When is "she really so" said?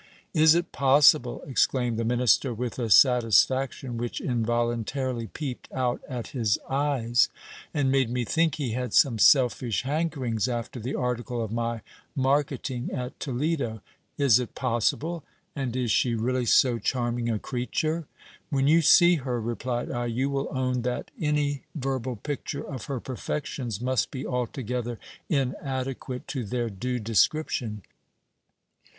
15.91-16.79